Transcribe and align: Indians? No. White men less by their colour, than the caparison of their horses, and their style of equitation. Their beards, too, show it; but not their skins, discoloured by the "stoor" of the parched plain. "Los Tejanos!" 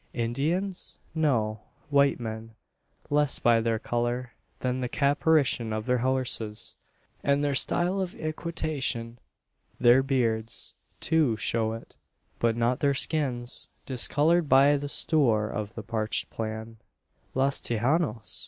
Indians? 0.15 0.97
No. 1.13 1.59
White 1.91 2.19
men 2.19 2.55
less 3.11 3.37
by 3.37 3.61
their 3.61 3.77
colour, 3.77 4.31
than 4.61 4.81
the 4.81 4.89
caparison 4.89 5.71
of 5.71 5.85
their 5.85 5.99
horses, 5.99 6.75
and 7.23 7.43
their 7.43 7.53
style 7.53 8.01
of 8.01 8.15
equitation. 8.15 9.19
Their 9.79 10.01
beards, 10.01 10.73
too, 10.99 11.37
show 11.37 11.73
it; 11.73 11.97
but 12.39 12.57
not 12.57 12.79
their 12.79 12.95
skins, 12.95 13.67
discoloured 13.85 14.49
by 14.49 14.75
the 14.75 14.89
"stoor" 14.89 15.47
of 15.47 15.75
the 15.75 15.83
parched 15.83 16.31
plain. 16.31 16.77
"Los 17.35 17.61
Tejanos!" 17.61 18.31